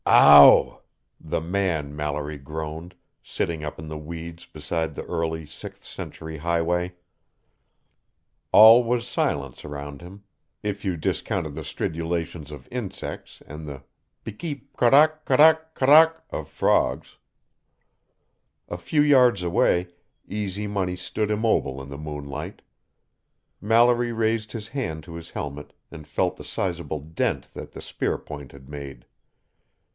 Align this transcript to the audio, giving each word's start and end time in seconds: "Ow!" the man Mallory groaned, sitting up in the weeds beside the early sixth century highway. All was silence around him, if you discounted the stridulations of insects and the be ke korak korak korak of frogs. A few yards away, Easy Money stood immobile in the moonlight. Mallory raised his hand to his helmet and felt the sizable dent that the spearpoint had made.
"Ow!" 0.07 0.81
the 1.19 1.39
man 1.39 1.95
Mallory 1.95 2.39
groaned, 2.39 2.95
sitting 3.21 3.63
up 3.63 3.77
in 3.77 3.87
the 3.87 3.99
weeds 3.99 4.47
beside 4.47 4.95
the 4.95 5.03
early 5.05 5.45
sixth 5.45 5.83
century 5.83 6.37
highway. 6.37 6.95
All 8.51 8.83
was 8.83 9.07
silence 9.07 9.63
around 9.63 10.01
him, 10.01 10.23
if 10.63 10.83
you 10.83 10.97
discounted 10.97 11.53
the 11.53 11.61
stridulations 11.63 12.51
of 12.51 12.67
insects 12.71 13.43
and 13.45 13.67
the 13.67 13.83
be 14.23 14.31
ke 14.33 14.75
korak 14.75 15.23
korak 15.23 15.75
korak 15.75 16.23
of 16.31 16.47
frogs. 16.49 17.17
A 18.69 18.79
few 18.79 19.01
yards 19.03 19.43
away, 19.43 19.87
Easy 20.27 20.65
Money 20.65 20.95
stood 20.95 21.29
immobile 21.29 21.79
in 21.79 21.89
the 21.89 21.97
moonlight. 21.99 22.63
Mallory 23.61 24.11
raised 24.11 24.51
his 24.53 24.69
hand 24.69 25.03
to 25.03 25.13
his 25.13 25.29
helmet 25.29 25.73
and 25.91 26.07
felt 26.07 26.37
the 26.37 26.43
sizable 26.43 26.99
dent 27.01 27.49
that 27.53 27.73
the 27.73 27.81
spearpoint 27.81 28.51
had 28.51 28.67
made. 28.67 29.05